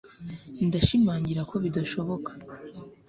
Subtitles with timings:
[0.67, 2.31] ndashimangira ko bidashoboka